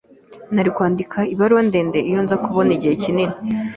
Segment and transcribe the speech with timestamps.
[0.53, 3.35] Nari kwandika ibaruwa ndende iyo nza kubona igihe kinini.